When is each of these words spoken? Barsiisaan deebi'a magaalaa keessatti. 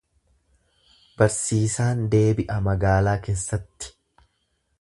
Barsiisaan 1.19 2.01
deebi'a 2.15 2.59
magaalaa 2.71 3.17
keessatti. 3.29 3.93